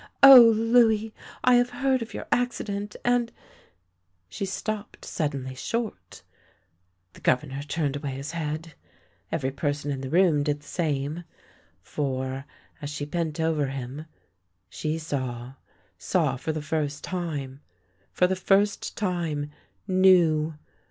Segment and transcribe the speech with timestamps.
[0.23, 1.13] "O, Louis,
[1.43, 3.31] I have heard of your accident, and"
[4.29, 6.23] she stopped suddenly short.
[7.13, 8.73] The Governor turned away his head.
[9.31, 11.23] Every person in the room did the same.
[11.83, 12.45] For,
[12.81, 14.07] as she bent over him—
[14.69, 15.53] she saw!
[15.99, 17.59] Saw for the first time;
[18.11, 19.51] for the first time,
[19.87, 20.55] Knew!